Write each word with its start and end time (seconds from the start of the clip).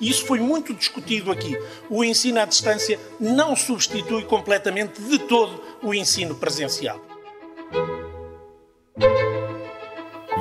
E 0.00 0.10
isso 0.10 0.26
foi 0.26 0.40
muito 0.40 0.74
discutido 0.74 1.30
aqui. 1.30 1.56
O 1.88 2.04
ensino 2.04 2.40
à 2.40 2.44
distância 2.44 2.98
não 3.20 3.54
substitui 3.54 4.24
completamente 4.24 5.00
de 5.00 5.18
todo 5.18 5.60
o 5.82 5.94
ensino 5.94 6.34
presencial. 6.34 7.00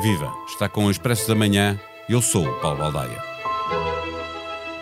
Viva! 0.01 0.33
Está 0.47 0.67
com 0.67 0.85
o 0.85 0.91
Expresso 0.91 1.27
da 1.27 1.35
Manhã. 1.35 1.79
Eu 2.09 2.21
sou 2.21 2.45
o 2.45 2.59
Paulo 2.59 2.79
Baldaia. 2.79 3.33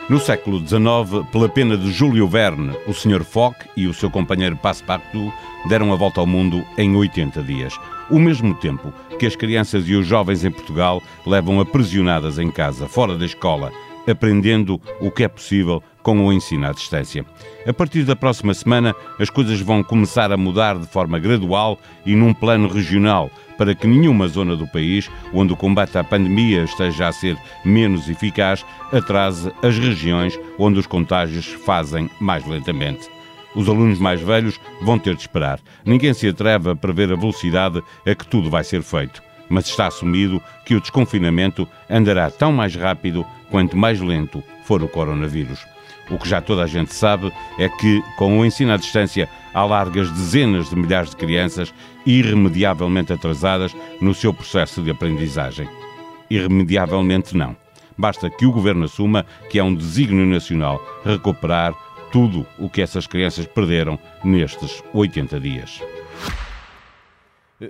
No 0.10 0.20
século 0.20 0.58
XIX, 0.60 1.26
pela 1.32 1.48
pena 1.48 1.78
de 1.78 1.90
Júlio 1.92 2.28
Verne, 2.28 2.76
o 2.86 2.94
Sr. 2.94 3.24
Foch 3.24 3.56
e 3.78 3.88
o 3.88 3.94
seu 3.94 4.10
companheiro 4.10 4.58
Passepartout 4.58 5.32
deram 5.70 5.94
a 5.94 5.96
volta 5.96 6.20
ao 6.20 6.28
mundo 6.28 6.66
em 6.78 6.94
80 6.96 7.42
dias. 7.44 7.80
O 8.10 8.20
mesmo 8.20 8.54
tempo 8.56 8.92
que 9.18 9.26
as 9.26 9.38
crianças 9.38 9.88
e 9.88 9.96
os 9.96 10.06
jovens 10.06 10.44
em 10.44 10.52
Portugal 10.52 11.02
levam 11.26 11.62
aprisionadas 11.62 12.40
em 12.40 12.52
casa, 12.52 12.90
fora 12.90 13.18
da 13.18 13.26
escola, 13.26 13.72
aprendendo 14.12 14.80
o 15.00 15.10
que 15.10 15.24
é 15.24 15.28
possível 15.28 15.82
com 16.04 16.26
o 16.26 16.34
ensino 16.34 16.68
à 16.68 16.72
distância. 16.72 17.26
A 17.66 17.74
partir 17.74 18.04
da 18.04 18.16
próxima 18.16 18.54
semana, 18.54 18.96
as 19.20 19.30
coisas 19.30 19.60
vão 19.62 19.84
começar 19.84 20.32
a 20.32 20.38
mudar 20.38 20.78
de 20.78 20.88
forma 20.88 21.20
gradual 21.20 21.80
e 22.06 22.16
num 22.16 22.34
plano 22.34 22.68
regional, 22.68 23.30
para 23.58 23.76
que 23.76 23.86
nenhuma 23.88 24.28
zona 24.28 24.56
do 24.56 24.68
país 24.68 25.10
onde 25.34 25.54
o 25.54 25.58
combate 25.58 25.98
à 25.98 26.04
pandemia 26.04 26.64
esteja 26.64 27.08
a 27.08 27.12
ser 27.12 27.38
menos 27.64 28.10
eficaz 28.10 28.66
atrase 28.92 29.52
as 29.62 29.78
regiões 29.78 30.40
onde 30.58 30.80
os 30.80 30.88
contágios 30.88 31.46
fazem 31.46 32.10
mais 32.20 32.46
lentamente. 32.48 33.08
Os 33.56 33.68
alunos 33.68 34.00
mais 34.00 34.22
velhos 34.22 34.60
vão 34.82 34.98
ter 34.98 35.14
de 35.14 35.22
esperar. 35.22 35.60
Ninguém 35.86 36.14
se 36.14 36.28
atreve 36.28 36.72
a 36.72 36.76
prever 36.76 37.12
a 37.12 37.16
velocidade 37.16 37.84
a 38.06 38.16
que 38.16 38.26
tudo 38.26 38.50
vai 38.50 38.64
ser 38.64 38.82
feito. 38.82 39.22
Mas 39.52 39.68
está 39.68 39.88
assumido 39.88 40.42
que 40.66 40.74
o 40.74 40.80
desconfinamento 40.80 41.68
andará 41.90 42.32
tão 42.32 42.54
mais 42.54 42.74
rápido 42.74 43.26
quanto 43.50 43.76
mais 43.76 44.00
lento 44.00 44.42
for 44.64 44.82
o 44.82 44.88
coronavírus. 44.88 45.60
O 46.10 46.18
que 46.18 46.28
já 46.28 46.42
toda 46.42 46.64
a 46.64 46.68
gente 46.68 46.94
sabe 46.94 47.32
é 47.60 47.68
que, 47.68 48.02
com 48.18 48.40
o 48.40 48.46
ensino 48.46 48.72
à 48.72 48.78
distância, 48.78 49.28
há 49.54 49.66
largas 49.66 50.10
dezenas 50.10 50.70
de 50.70 50.76
milhares 50.78 51.10
de 51.10 51.18
crianças 51.18 51.74
irremediavelmente 52.06 53.12
atrasadas 53.12 53.76
no 54.00 54.14
seu 54.14 54.34
processo 54.34 54.82
de 54.82 54.90
aprendizagem. 54.90 55.68
Irremediavelmente 56.30 57.36
não. 57.36 57.56
Basta 57.98 58.30
que 58.30 58.46
o 58.46 58.54
Governo 58.54 58.86
assuma 58.86 59.26
que 59.50 59.60
é 59.60 59.64
um 59.64 59.76
desígnio 59.76 60.26
nacional 60.26 60.82
recuperar 61.04 61.74
tudo 62.10 62.48
o 62.58 62.70
que 62.70 62.82
essas 62.82 63.06
crianças 63.06 63.46
perderam 63.46 64.00
nestes 64.24 64.82
80 64.94 65.40
dias. 65.42 65.82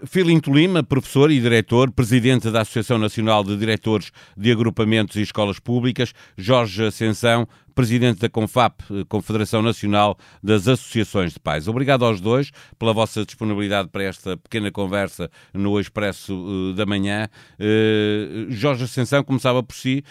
Filinto 0.06 0.54
Lima, 0.54 0.82
professor 0.84 1.30
e 1.32 1.40
diretor, 1.40 1.92
presidente 1.92 2.50
da 2.50 2.62
Associação 2.62 2.98
Nacional 2.98 3.44
de 3.44 3.58
Diretores 3.58 4.12
de 4.38 4.52
Agrupamentos 4.52 5.18
e 5.18 5.22
Escolas 5.22 5.60
Públicas, 5.60 6.14
Jorge 6.38 6.86
Ascensão, 6.86 7.48
presidente 7.74 8.20
da 8.20 8.30
CONFAP, 8.30 8.82
Confederação 9.08 9.62
Nacional 9.62 10.18
das 10.44 10.68
Associações 10.68 11.34
de 11.34 11.40
Pais. 11.40 11.68
Obrigado 11.68 12.06
aos 12.06 12.22
dois 12.22 12.52
pela 12.78 12.94
vossa 12.94 13.26
disponibilidade 13.26 13.90
para 13.90 14.04
esta 14.04 14.38
pequena 14.38 14.72
conversa 14.72 15.30
no 15.54 15.80
Expresso 15.80 16.34
uh, 16.34 16.74
da 16.74 16.86
Manhã. 16.86 17.30
Uh, 17.60 18.52
Jorge 18.52 18.84
Ascensão 18.84 19.24
começava 19.24 19.64
por 19.64 19.76
si. 19.76 20.04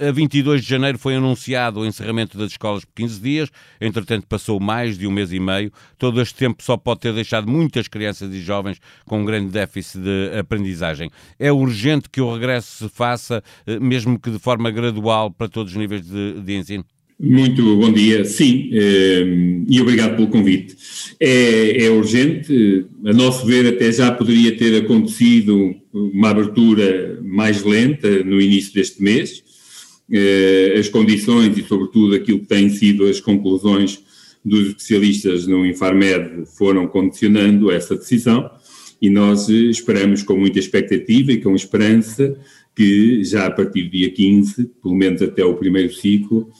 A 0.00 0.10
22 0.10 0.62
de 0.62 0.68
janeiro 0.68 0.98
foi 0.98 1.16
anunciado 1.16 1.80
o 1.80 1.86
encerramento 1.86 2.38
das 2.38 2.52
escolas 2.52 2.84
por 2.84 2.92
15 2.94 3.20
dias, 3.20 3.50
entretanto 3.80 4.26
passou 4.26 4.60
mais 4.60 4.98
de 4.98 5.06
um 5.06 5.10
mês 5.10 5.32
e 5.32 5.40
meio. 5.40 5.72
Todo 5.98 6.20
este 6.20 6.34
tempo 6.34 6.62
só 6.62 6.76
pode 6.76 7.00
ter 7.00 7.12
deixado 7.12 7.48
muitas 7.48 7.88
crianças 7.88 8.32
e 8.32 8.40
jovens 8.40 8.80
com 9.04 9.20
um 9.20 9.24
grande 9.24 9.50
déficit 9.50 10.00
de 10.00 10.38
aprendizagem. 10.38 11.10
É 11.38 11.52
urgente 11.52 12.08
que 12.08 12.20
o 12.20 12.32
regresso 12.32 12.84
se 12.84 12.88
faça, 12.88 13.42
mesmo 13.80 14.18
que 14.18 14.30
de 14.30 14.38
forma 14.38 14.70
gradual, 14.70 15.30
para 15.30 15.48
todos 15.48 15.72
os 15.72 15.78
níveis 15.78 16.02
de, 16.02 16.40
de 16.40 16.56
ensino? 16.56 16.84
Muito 17.18 17.76
bom 17.76 17.90
dia, 17.90 18.26
sim, 18.26 18.68
ehm, 18.72 19.64
e 19.66 19.80
obrigado 19.80 20.16
pelo 20.16 20.28
convite. 20.28 20.76
É, 21.18 21.86
é, 21.86 21.90
urgente, 21.90 22.84
a 23.06 23.12
nosso 23.14 23.46
ver, 23.46 23.66
até 23.66 23.90
já 23.90 24.12
poderia 24.12 24.54
ter 24.54 24.76
acontecido 24.84 25.74
uma 25.94 26.28
abertura 26.28 27.18
mais 27.22 27.64
lenta 27.64 28.22
no 28.22 28.38
início 28.38 28.74
deste 28.74 29.02
mês. 29.02 29.42
Eh, 30.12 30.74
as 30.78 30.90
condições 30.90 31.56
e, 31.56 31.62
sobretudo, 31.64 32.14
aquilo 32.14 32.40
que 32.40 32.46
têm 32.46 32.68
sido 32.68 33.06
as 33.06 33.18
conclusões 33.18 33.98
dos 34.44 34.68
especialistas 34.68 35.46
no 35.46 35.64
Infarmed 35.66 36.44
foram 36.56 36.86
condicionando 36.86 37.70
essa 37.70 37.96
decisão 37.96 38.48
e 39.00 39.08
nós 39.08 39.48
esperamos 39.48 40.22
com 40.22 40.36
muita 40.36 40.58
expectativa 40.58 41.32
e 41.32 41.40
com 41.40 41.54
esperança 41.54 42.36
que 42.76 43.24
já 43.24 43.46
a 43.46 43.50
partir 43.50 43.84
do 43.84 43.90
dia 43.90 44.10
15, 44.10 44.70
pelo 44.82 44.94
menos 44.94 45.22
até 45.22 45.42
o 45.42 45.54
primeiro 45.54 45.92
ciclo, 45.92 46.50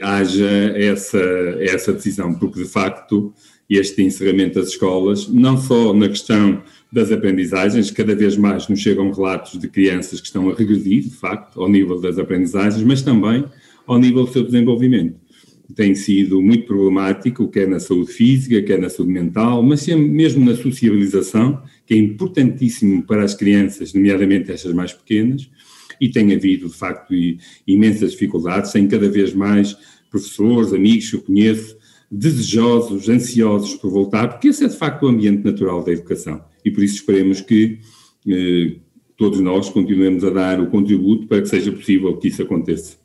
haja 0.00 0.50
essa, 0.76 1.20
essa 1.60 1.92
decisão, 1.92 2.34
porque 2.34 2.62
de 2.62 2.68
facto 2.68 3.32
este 3.70 4.02
encerramento 4.02 4.58
das 4.58 4.70
escolas, 4.70 5.28
não 5.28 5.56
só 5.56 5.94
na 5.94 6.08
questão 6.08 6.60
das 6.92 7.12
aprendizagens, 7.12 7.90
cada 7.92 8.16
vez 8.16 8.36
mais 8.36 8.66
nos 8.66 8.80
chegam 8.80 9.12
relatos 9.12 9.60
de 9.60 9.68
crianças 9.68 10.20
que 10.20 10.26
estão 10.26 10.50
a 10.50 10.54
regredir, 10.54 11.04
de 11.04 11.10
facto, 11.10 11.62
ao 11.62 11.68
nível 11.68 12.00
das 12.00 12.18
aprendizagens, 12.18 12.82
mas 12.82 13.00
também 13.00 13.44
ao 13.86 13.96
nível 13.96 14.24
do 14.24 14.32
seu 14.32 14.42
desenvolvimento. 14.42 15.14
Tem 15.76 15.94
sido 15.94 16.42
muito 16.42 16.66
problemático, 16.66 17.46
quer 17.46 17.68
na 17.68 17.78
saúde 17.78 18.12
física, 18.12 18.60
quer 18.60 18.80
na 18.80 18.88
saúde 18.88 19.12
mental, 19.12 19.62
mas 19.62 19.86
mesmo 19.86 20.44
na 20.44 20.56
socialização, 20.56 21.62
que 21.86 21.94
é 21.94 21.96
importantíssimo 21.96 23.04
para 23.04 23.22
as 23.22 23.34
crianças, 23.34 23.94
nomeadamente 23.94 24.50
estas 24.50 24.72
mais 24.72 24.92
pequenas, 24.92 25.48
e 26.00 26.08
tem 26.08 26.32
havido, 26.32 26.68
de 26.68 26.74
facto, 26.74 27.14
imensas 27.66 28.12
dificuldades, 28.12 28.72
tem 28.72 28.88
cada 28.88 29.08
vez 29.08 29.34
mais 29.34 29.76
professores, 30.10 30.72
amigos 30.72 31.10
que 31.10 31.16
eu 31.16 31.22
conheço, 31.22 31.76
desejosos, 32.10 33.08
ansiosos 33.08 33.74
por 33.74 33.90
voltar, 33.90 34.28
porque 34.28 34.48
esse 34.48 34.64
é 34.64 34.68
de 34.68 34.76
facto 34.76 35.04
o 35.04 35.08
ambiente 35.08 35.44
natural 35.44 35.84
da 35.84 35.92
educação. 35.92 36.42
E 36.64 36.70
por 36.70 36.82
isso 36.82 36.96
esperemos 36.96 37.40
que 37.40 37.78
eh, 38.26 38.76
todos 39.16 39.38
nós 39.40 39.68
continuemos 39.68 40.24
a 40.24 40.30
dar 40.30 40.60
o 40.60 40.70
contributo 40.70 41.28
para 41.28 41.40
que 41.40 41.48
seja 41.48 41.70
possível 41.70 42.16
que 42.16 42.28
isso 42.28 42.42
aconteça. 42.42 42.99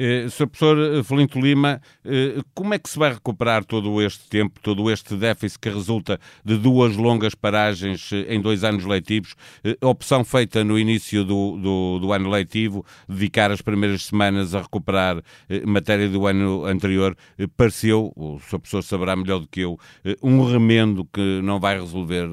Eh, 0.00 0.28
Sr. 0.30 0.46
Professor 0.46 0.78
eh, 0.78 1.02
Felinto 1.02 1.40
Lima, 1.40 1.82
eh, 2.04 2.40
como 2.54 2.72
é 2.72 2.78
que 2.78 2.88
se 2.88 2.96
vai 2.96 3.12
recuperar 3.12 3.64
todo 3.64 4.00
este 4.00 4.28
tempo, 4.28 4.60
todo 4.62 4.88
este 4.92 5.16
déficit 5.16 5.58
que 5.58 5.68
resulta 5.68 6.20
de 6.44 6.56
duas 6.56 6.96
longas 6.96 7.34
paragens 7.34 8.12
em 8.12 8.40
dois 8.40 8.62
anos 8.62 8.84
leitivos? 8.84 9.34
Opção 9.82 10.24
feita 10.24 10.62
no 10.62 10.78
início 10.78 11.24
do, 11.24 11.56
do, 11.56 11.98
do 11.98 12.12
ano 12.12 12.30
letivo, 12.30 12.86
dedicar 13.08 13.50
as 13.50 13.60
primeiras 13.60 14.04
semanas 14.04 14.54
a 14.54 14.62
recuperar 14.62 15.20
matéria 15.66 16.08
do 16.08 16.28
ano 16.28 16.64
anterior, 16.64 17.16
pareceu, 17.56 18.12
o 18.14 18.38
Sr. 18.38 18.60
Professor 18.60 18.82
saberá 18.84 19.16
melhor 19.16 19.40
do 19.40 19.48
que 19.48 19.60
eu, 19.60 19.78
um 20.22 20.44
remendo 20.44 21.04
que 21.06 21.40
não 21.42 21.58
vai 21.58 21.80
resolver 21.80 22.28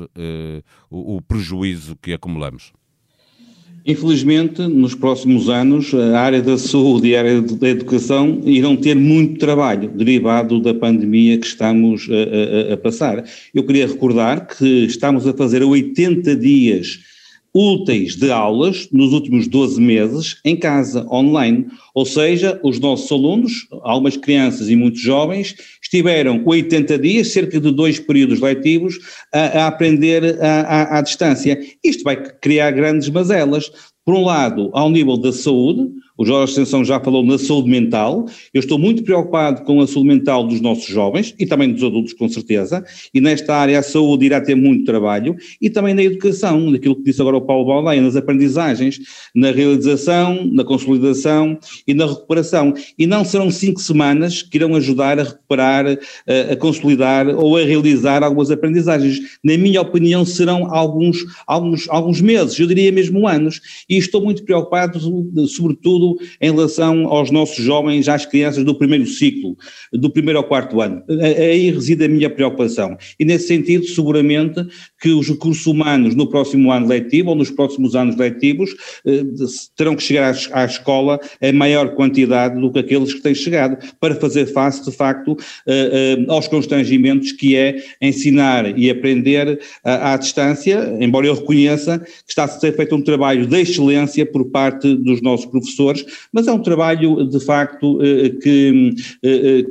o, 0.89 1.15
o 1.17 1.21
prejuízo 1.21 1.95
que 1.95 2.13
acumulamos. 2.13 2.71
Infelizmente, 3.87 4.63
nos 4.63 4.95
próximos 4.95 5.47
anos, 5.47 5.93
a 5.93 6.19
área 6.19 6.41
da 6.41 6.57
saúde 6.57 7.09
e 7.09 7.15
a 7.15 7.19
área 7.19 7.41
da 7.41 7.69
educação 7.69 8.41
irão 8.43 8.75
ter 8.75 8.95
muito 8.95 9.37
trabalho 9.37 9.89
derivado 9.89 10.59
da 10.59 10.73
pandemia 10.73 11.37
que 11.37 11.45
estamos 11.45 12.07
a, 12.09 12.71
a, 12.71 12.73
a 12.73 12.77
passar. 12.77 13.23
Eu 13.53 13.63
queria 13.63 13.85
recordar 13.85 14.47
que 14.47 14.85
estamos 14.85 15.27
a 15.27 15.33
fazer 15.33 15.61
80 15.61 16.35
dias 16.35 16.99
úteis 17.55 18.17
de 18.17 18.29
aulas 18.29 18.89
nos 18.91 19.13
últimos 19.13 19.47
12 19.47 19.79
meses 19.79 20.37
em 20.43 20.57
casa, 20.57 21.07
online. 21.09 21.67
Ou 21.93 22.05
seja, 22.05 22.59
os 22.61 22.81
nossos 22.81 23.09
alunos, 23.09 23.65
algumas 23.81 24.17
crianças 24.17 24.69
e 24.69 24.75
muitos 24.75 24.99
jovens, 24.99 25.55
estiveram 25.81 26.43
80 26.45 26.99
dias, 26.99 27.31
cerca 27.31 27.57
de 27.57 27.71
dois 27.71 27.97
períodos 27.97 28.41
letivos, 28.41 28.99
a, 29.33 29.39
a 29.39 29.67
aprender 29.67 30.37
à 30.41 31.01
distância. 31.01 31.57
Isto 31.81 32.03
vai 32.03 32.17
criar 32.17 32.71
grandes 32.71 33.07
mazelas. 33.07 33.71
Por 34.03 34.15
um 34.15 34.25
lado, 34.25 34.69
ao 34.73 34.89
nível 34.89 35.17
da 35.17 35.31
saúde, 35.31 35.89
o 36.17 36.25
Jorge 36.25 36.53
Ascensão 36.53 36.83
já 36.83 36.99
falou 36.99 37.23
na 37.23 37.37
saúde 37.37 37.69
mental. 37.69 38.25
Eu 38.53 38.59
estou 38.59 38.79
muito 38.79 39.03
preocupado 39.03 39.63
com 39.63 39.81
a 39.81 39.87
saúde 39.87 40.07
mental 40.07 40.47
dos 40.47 40.61
nossos 40.61 40.85
jovens 40.85 41.35
e 41.37 41.45
também 41.45 41.71
dos 41.71 41.83
adultos, 41.83 42.13
com 42.13 42.27
certeza. 42.29 42.83
E 43.13 43.19
nesta 43.19 43.55
área 43.55 43.79
a 43.79 43.83
saúde 43.83 44.25
irá 44.25 44.39
ter 44.39 44.55
muito 44.55 44.85
trabalho 44.85 45.35
e 45.61 45.69
também 45.69 45.93
na 45.93 46.03
educação, 46.03 46.71
naquilo 46.71 46.95
que 46.95 47.03
disse 47.03 47.21
agora 47.21 47.37
o 47.37 47.41
Paulo 47.41 47.65
Baldaia, 47.65 48.01
nas 48.01 48.15
aprendizagens, 48.15 48.99
na 49.33 49.51
realização, 49.51 50.49
na 50.51 50.63
consolidação 50.63 51.57
e 51.87 51.93
na 51.93 52.05
recuperação. 52.05 52.73
E 52.97 53.05
não 53.05 53.25
serão 53.25 53.51
cinco 53.51 53.81
semanas 53.81 54.41
que 54.41 54.57
irão 54.57 54.75
ajudar 54.75 55.19
a 55.19 55.23
recuperar, 55.23 55.85
a, 55.87 56.53
a 56.53 56.55
consolidar 56.55 57.27
ou 57.27 57.57
a 57.57 57.61
realizar 57.61 58.23
algumas 58.23 58.51
aprendizagens. 58.51 59.19
Na 59.43 59.57
minha 59.57 59.81
opinião, 59.81 60.25
serão 60.25 60.73
alguns, 60.73 61.17
alguns, 61.45 61.89
alguns 61.89 62.21
meses, 62.21 62.57
eu 62.59 62.67
diria 62.67 62.91
mesmo 62.91 63.27
anos. 63.27 63.59
E 63.89 63.97
estou 63.97 64.21
muito 64.21 64.43
preocupado, 64.43 64.99
sobretudo, 65.47 66.04
em 66.41 66.51
relação 66.51 67.07
aos 67.07 67.31
nossos 67.31 67.63
jovens, 67.63 68.07
às 68.07 68.25
crianças 68.25 68.63
do 68.63 68.75
primeiro 68.75 69.05
ciclo, 69.05 69.57
do 69.91 70.09
primeiro 70.09 70.39
ao 70.39 70.43
quarto 70.43 70.81
ano. 70.81 71.01
Aí 71.37 71.71
reside 71.71 72.05
a 72.05 72.07
minha 72.07 72.29
preocupação. 72.29 72.97
E 73.19 73.25
nesse 73.25 73.47
sentido, 73.47 73.85
seguramente 73.85 74.65
que 75.01 75.09
os 75.09 75.27
recursos 75.27 75.65
humanos 75.65 76.15
no 76.15 76.27
próximo 76.27 76.71
ano 76.71 76.87
letivo 76.87 77.29
ou 77.29 77.35
nos 77.35 77.51
próximos 77.51 77.95
anos 77.95 78.15
letivos 78.15 78.75
eh, 79.05 79.23
terão 79.75 79.95
que 79.95 80.03
chegar 80.03 80.35
à, 80.51 80.65
escola 80.65 81.19
em 81.41 81.53
maior 81.53 81.95
quantidade 81.95 82.59
do 82.59 82.71
que 82.71 82.79
aqueles 82.79 83.13
que 83.13 83.21
têm 83.21 83.35
chegado, 83.35 83.77
para 83.99 84.15
fazer 84.15 84.47
face, 84.47 84.83
de 84.83 84.95
facto, 84.95 85.37
eh, 85.67 86.17
eh, 86.19 86.25
aos 86.27 86.47
constrangimentos 86.47 87.31
que 87.31 87.55
é 87.55 87.75
ensinar 88.01 88.77
e 88.77 88.89
aprender 88.89 89.59
à 89.83 90.17
distância, 90.17 90.95
embora 90.99 91.27
eu 91.27 91.35
reconheça 91.35 91.99
que 91.99 92.29
está 92.29 92.45
a 92.45 92.47
ser 92.47 92.75
feito 92.75 92.95
um 92.95 93.01
trabalho 93.01 93.45
de 93.45 93.61
excelência 93.61 94.25
por 94.25 94.45
parte 94.45 94.95
dos 94.95 95.21
nossos 95.21 95.45
professores, 95.45 95.94
mas 96.31 96.47
é 96.47 96.51
um 96.51 96.61
trabalho, 96.61 97.25
de 97.27 97.39
facto, 97.39 97.99
que, 98.41 98.95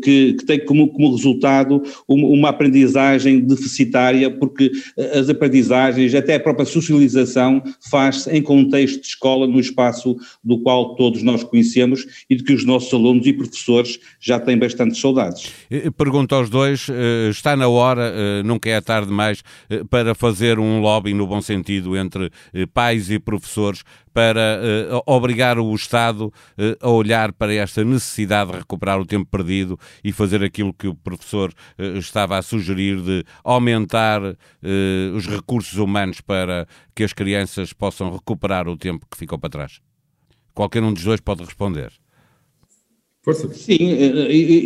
que, 0.02 0.34
que 0.34 0.44
tem 0.46 0.64
como, 0.64 0.88
como 0.88 1.14
resultado 1.14 1.82
uma 2.08 2.50
aprendizagem 2.50 3.40
deficitária, 3.40 4.30
porque 4.30 4.70
as 5.12 5.28
aprendizagens, 5.28 6.14
até 6.14 6.36
a 6.36 6.40
própria 6.40 6.66
socialização, 6.66 7.62
faz-se 7.90 8.30
em 8.30 8.42
contexto 8.42 9.00
de 9.00 9.06
escola, 9.06 9.46
no 9.46 9.60
espaço 9.60 10.16
do 10.42 10.58
qual 10.58 10.94
todos 10.94 11.22
nós 11.22 11.42
conhecemos 11.42 12.06
e 12.28 12.36
de 12.36 12.44
que 12.44 12.52
os 12.52 12.64
nossos 12.64 12.92
alunos 12.92 13.26
e 13.26 13.32
professores 13.32 13.98
já 14.20 14.38
têm 14.38 14.58
bastante 14.58 14.98
saudades. 14.98 15.52
Pergunto 15.96 16.34
aos 16.34 16.50
dois, 16.50 16.88
eh, 16.90 17.28
está 17.30 17.56
na 17.56 17.68
hora, 17.68 18.12
eh, 18.14 18.42
nunca 18.42 18.68
é 18.68 18.80
tarde 18.80 19.08
demais, 19.08 19.42
eh, 19.68 19.82
para 19.88 20.14
fazer 20.14 20.58
um 20.58 20.80
lobby 20.80 21.14
no 21.14 21.26
bom 21.26 21.40
sentido 21.40 21.96
entre 21.96 22.30
pais 22.72 23.10
e 23.10 23.18
professores 23.18 23.82
para 24.14 24.60
uh, 24.94 25.02
obrigar 25.04 25.58
o 25.58 25.74
Estado 25.74 26.26
uh, 26.26 26.32
a 26.80 26.88
olhar 26.88 27.32
para 27.32 27.52
esta 27.52 27.84
necessidade 27.84 28.52
de 28.52 28.58
recuperar 28.58 29.00
o 29.00 29.04
tempo 29.04 29.26
perdido 29.28 29.78
e 30.02 30.12
fazer 30.12 30.42
aquilo 30.44 30.72
que 30.72 30.86
o 30.86 30.94
professor 30.94 31.52
uh, 31.52 31.98
estava 31.98 32.38
a 32.38 32.42
sugerir 32.42 33.02
de 33.02 33.24
aumentar 33.42 34.22
os 35.14 35.26
recursos 35.26 35.78
humanos 35.78 36.20
para 36.20 36.66
que 36.94 37.02
as 37.02 37.12
crianças 37.12 37.72
possam 37.72 38.12
recuperar 38.12 38.68
o 38.68 38.76
tempo 38.76 39.06
que 39.10 39.16
ficou 39.16 39.38
para 39.38 39.50
trás? 39.50 39.80
Qualquer 40.54 40.82
um 40.82 40.92
dos 40.92 41.02
dois 41.02 41.20
pode 41.20 41.42
responder. 41.42 41.92
Força. 43.24 43.48
Sim, 43.54 43.88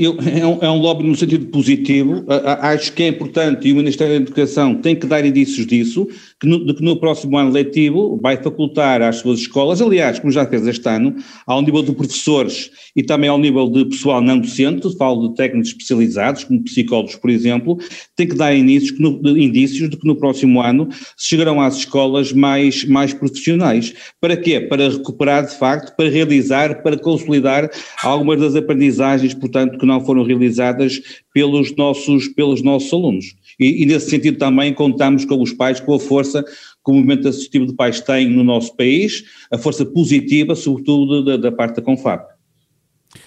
eu, 0.01 0.17
é, 0.21 0.45
um, 0.45 0.59
é 0.63 0.69
um 0.69 0.79
lobby 0.79 1.05
no 1.05 1.15
sentido 1.15 1.47
positivo. 1.47 2.25
Acho 2.61 2.93
que 2.93 3.05
é 3.05 3.07
importante 3.07 3.69
e 3.69 3.73
o 3.73 3.77
Ministério 3.77 4.15
da 4.15 4.21
Educação 4.21 4.75
tem 4.75 4.97
que 4.97 5.07
dar 5.07 5.25
indícios 5.25 5.65
disso 5.65 6.09
que 6.41 6.47
no, 6.47 6.65
de 6.65 6.75
que 6.75 6.83
no 6.83 6.99
próximo 6.99 7.39
ano 7.39 7.53
letivo 7.53 8.19
vai 8.21 8.37
facultar 8.37 9.01
às 9.01 9.17
suas 9.17 9.41
escolas, 9.41 9.81
aliás, 9.81 10.19
como 10.19 10.33
já 10.33 10.45
fez 10.45 10.67
este 10.67 10.89
ano, 10.89 11.15
ao 11.47 11.63
nível 11.63 11.83
de 11.83 11.93
professores 11.93 12.71
e 12.97 13.03
também 13.03 13.29
ao 13.29 13.39
nível 13.39 13.69
de 13.69 13.85
pessoal 13.85 14.21
não 14.21 14.39
docente, 14.39 14.97
falo 14.97 15.29
de 15.29 15.35
técnicos 15.37 15.71
especializados, 15.71 16.45
como 16.45 16.63
psicólogos, 16.63 17.17
por 17.17 17.31
exemplo, 17.31 17.79
tem 18.17 18.27
que 18.27 18.35
dar 18.35 18.55
indícios, 18.55 18.99
indícios 19.25 19.91
de 19.91 19.97
que 19.97 20.07
no 20.07 20.17
próximo 20.17 20.61
ano 20.61 20.89
chegarão 21.17 21.61
às 21.61 21.77
escolas 21.77 22.33
mais, 22.33 22.85
mais 22.85 23.13
profissionais. 23.13 23.95
Para 24.21 24.37
quê? 24.37 24.61
Para 24.61 24.89
recuperar, 24.89 25.47
de 25.47 25.57
facto, 25.57 25.95
para 25.97 26.09
realizar, 26.09 26.83
para 26.83 26.99
consolidar 26.99 27.71
algumas 28.03 28.39
das 28.39 28.48
aprendizagens, 28.57 29.35
portanto, 29.35 29.79
que 29.79 29.87
não 29.87 30.05
foram 30.05 30.23
realizadas 30.23 31.01
pelos 31.33 31.75
nossos, 31.77 32.29
pelos 32.29 32.63
nossos 32.63 32.93
alunos. 32.93 33.35
E, 33.59 33.83
e, 33.83 33.87
nesse 33.87 34.11
sentido 34.11 34.39
também 34.39 34.73
contamos 34.73 35.25
com 35.25 35.41
os 35.43 35.53
pais, 35.53 35.81
com 35.81 35.95
a 35.95 36.01
força 36.01 36.43
que 36.43 36.91
o 36.91 36.95
movimento 36.95 37.29
associativo 37.29 37.67
de 37.67 37.75
pais 37.75 38.01
tem 38.01 38.29
no 38.29 38.45
nosso 38.45 38.77
país, 38.77 39.25
a 39.53 39.59
força 39.59 39.85
positiva, 39.85 40.55
sobretudo 40.55 41.25
da, 41.25 41.37
da 41.37 41.53
parte 41.53 41.77
da 41.77 41.83
Confab. 41.83 42.23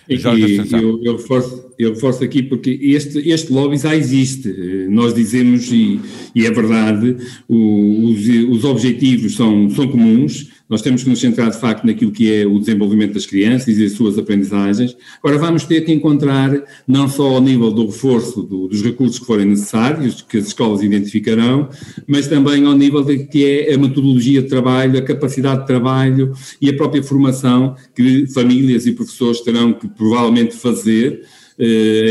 E, 0.07 0.15
eu, 0.15 1.03
eu, 1.03 1.17
reforço, 1.17 1.71
eu 1.77 1.93
reforço 1.93 2.23
aqui 2.23 2.43
porque 2.43 2.77
este, 2.81 3.29
este 3.29 3.51
lobby 3.51 3.77
já 3.77 3.95
existe. 3.95 4.49
Nós 4.89 5.13
dizemos, 5.13 5.71
e, 5.71 5.99
e 6.35 6.45
é 6.45 6.51
verdade, 6.51 7.17
o, 7.47 8.05
os, 8.05 8.27
os 8.49 8.65
objetivos 8.65 9.35
são, 9.35 9.69
são 9.69 9.87
comuns, 9.87 10.49
nós 10.71 10.81
temos 10.81 11.03
que 11.03 11.09
nos 11.09 11.19
centrar, 11.19 11.51
de 11.51 11.59
facto, 11.59 11.85
naquilo 11.85 12.11
que 12.11 12.33
é 12.33 12.45
o 12.47 12.57
desenvolvimento 12.57 13.15
das 13.15 13.25
crianças 13.25 13.77
e 13.77 13.83
as 13.83 13.91
suas 13.91 14.17
aprendizagens. 14.17 14.95
Agora, 15.21 15.37
vamos 15.37 15.65
ter 15.65 15.81
que 15.81 15.91
encontrar, 15.91 16.63
não 16.87 17.09
só 17.09 17.35
ao 17.35 17.41
nível 17.41 17.71
do 17.71 17.87
reforço 17.87 18.41
do, 18.41 18.69
dos 18.69 18.81
recursos 18.81 19.19
que 19.19 19.25
forem 19.25 19.47
necessários, 19.47 20.21
que 20.21 20.37
as 20.37 20.47
escolas 20.47 20.81
identificarão, 20.81 21.67
mas 22.07 22.27
também 22.27 22.65
ao 22.65 22.73
nível 22.73 23.03
de 23.03 23.25
que 23.25 23.43
é 23.45 23.73
a 23.73 23.77
metodologia 23.77 24.41
de 24.41 24.47
trabalho, 24.47 24.97
a 24.97 25.01
capacidade 25.01 25.61
de 25.61 25.67
trabalho 25.67 26.31
e 26.61 26.69
a 26.69 26.73
própria 26.73 27.03
formação 27.03 27.75
que 27.93 28.25
famílias 28.27 28.87
e 28.87 28.93
professores 28.93 29.41
terão 29.41 29.73
que 29.73 29.89
provavelmente 29.89 30.55
fazer 30.55 31.21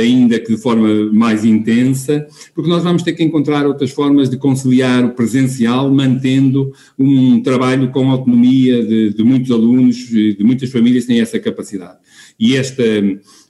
ainda 0.03 0.39
que 0.39 0.55
de 0.55 0.61
forma 0.61 1.11
mais 1.13 1.45
intensa, 1.45 2.27
porque 2.55 2.71
nós 2.71 2.83
vamos 2.83 3.03
ter 3.03 3.13
que 3.13 3.23
encontrar 3.23 3.67
outras 3.67 3.91
formas 3.91 4.29
de 4.29 4.37
conciliar 4.37 5.05
o 5.05 5.11
presencial, 5.11 5.91
mantendo 5.91 6.73
um 6.99 7.43
trabalho 7.43 7.91
com 7.91 8.11
autonomia 8.11 8.85
de, 8.85 9.15
de 9.15 9.23
muitos 9.23 9.51
alunos, 9.51 9.97
de 9.97 10.39
muitas 10.41 10.71
famílias 10.71 11.05
que 11.05 11.13
têm 11.13 11.21
essa 11.21 11.39
capacidade. 11.39 11.99
E 12.39 12.57
esta 12.57 12.83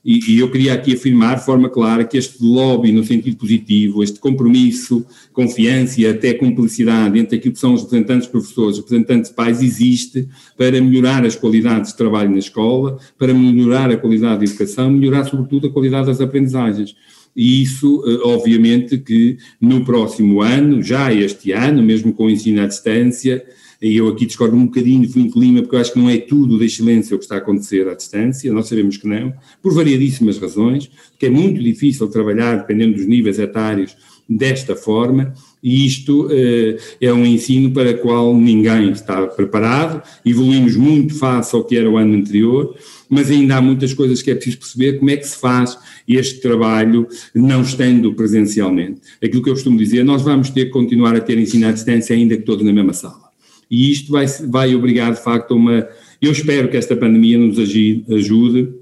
e, 0.05 0.32
e, 0.32 0.38
eu 0.38 0.50
queria 0.50 0.73
aqui 0.73 0.94
afirmar 0.94 1.37
de 1.38 1.44
forma 1.44 1.69
clara 1.69 2.05
que 2.05 2.17
este 2.17 2.43
lobby, 2.43 2.91
no 2.91 3.05
sentido 3.05 3.37
positivo, 3.37 4.02
este 4.02 4.19
compromisso, 4.19 5.05
confiança 5.31 6.00
e 6.00 6.06
até 6.06 6.32
cumplicidade 6.32 7.19
entre 7.19 7.37
aquilo 7.37 7.52
que 7.52 7.61
são 7.61 7.75
os 7.75 7.82
representantes 7.82 8.26
professores, 8.26 8.79
representantes 8.79 9.31
pais, 9.31 9.62
existe 9.62 10.26
para 10.56 10.81
melhorar 10.81 11.26
as 11.26 11.37
qualidades 11.37 11.91
de 11.91 11.99
trabalho 11.99 12.31
na 12.31 12.38
escola, 12.38 12.99
para 13.19 13.35
melhorar 13.35 13.91
a 13.91 13.97
qualidade 13.97 14.41
de 14.41 14.50
educação, 14.50 14.91
melhorar 14.91 15.25
sobretudo 15.25 15.67
a 15.67 15.70
qualidade 15.70 16.06
das 16.06 16.20
aprendizagens. 16.20 16.97
E 17.37 17.62
isso, 17.62 18.02
eh, 18.06 18.26
obviamente, 18.26 18.97
que 18.99 19.37
no 19.61 19.85
próximo 19.85 20.41
ano, 20.41 20.82
já 20.82 21.12
este 21.12 21.52
ano, 21.52 21.82
mesmo 21.82 22.12
com 22.12 22.25
o 22.25 22.31
ensino 22.31 22.62
à 22.62 22.67
distância, 22.67 23.44
e 23.81 23.97
eu 23.97 24.09
aqui 24.09 24.27
discordo 24.27 24.56
um 24.56 24.67
bocadinho 24.67 25.03
de 25.03 25.12
Filipe 25.12 25.38
Lima, 25.38 25.62
porque 25.62 25.75
eu 25.75 25.81
acho 25.81 25.93
que 25.93 25.99
não 25.99 26.11
é 26.11 26.19
tudo 26.19 26.59
da 26.59 26.65
excelência 26.65 27.15
o 27.15 27.19
que 27.19 27.25
está 27.25 27.37
a 27.37 27.38
acontecer 27.38 27.88
à 27.88 27.94
distância, 27.94 28.53
nós 28.53 28.69
sabemos 28.69 28.97
que 28.97 29.09
não, 29.09 29.32
por 29.62 29.73
variadíssimas 29.73 30.38
razões, 30.38 30.91
que 31.19 31.27
é 31.27 31.31
muito 31.31 31.62
difícil 31.62 32.06
trabalhar, 32.09 32.56
dependendo 32.56 32.97
dos 32.97 33.06
níveis 33.06 33.38
etários, 33.38 33.97
desta 34.29 34.77
forma, 34.77 35.35
e 35.61 35.85
isto 35.85 36.29
eh, 36.31 36.77
é 37.00 37.12
um 37.12 37.27
ensino 37.27 37.73
para 37.73 37.91
o 37.91 37.99
qual 37.99 38.37
ninguém 38.37 38.93
está 38.93 39.27
preparado, 39.27 40.03
evoluímos 40.25 40.76
muito 40.76 41.15
face 41.15 41.55
ao 41.56 41.65
que 41.65 41.76
era 41.76 41.91
o 41.91 41.97
ano 41.97 42.17
anterior, 42.17 42.76
mas 43.09 43.29
ainda 43.29 43.56
há 43.56 43.61
muitas 43.61 43.93
coisas 43.93 44.23
que 44.23 44.31
é 44.31 44.35
preciso 44.37 44.59
perceber 44.59 44.99
como 44.99 45.11
é 45.11 45.17
que 45.17 45.26
se 45.26 45.37
faz 45.37 45.76
este 46.06 46.41
trabalho 46.41 47.09
não 47.35 47.62
estando 47.62 48.15
presencialmente. 48.15 49.00
Aquilo 49.23 49.43
que 49.43 49.50
eu 49.50 49.55
costumo 49.55 49.76
dizer, 49.76 50.05
nós 50.05 50.23
vamos 50.23 50.49
ter 50.50 50.67
que 50.67 50.71
continuar 50.71 51.17
a 51.17 51.21
ter 51.21 51.37
ensino 51.37 51.67
à 51.67 51.73
distância 51.73 52.15
ainda 52.15 52.37
que 52.37 52.44
todos 52.44 52.65
na 52.65 52.73
mesma 52.73 52.93
sala 52.93 53.30
e 53.71 53.91
isto 53.91 54.11
vai, 54.11 54.27
vai 54.27 54.75
obrigar, 54.75 55.13
de 55.13 55.23
facto, 55.23 55.53
a 55.53 55.57
uma. 55.57 55.89
Eu 56.21 56.33
espero 56.33 56.69
que 56.69 56.77
esta 56.77 56.97
pandemia 56.97 57.39
nos 57.39 57.59
ajude, 57.59 58.81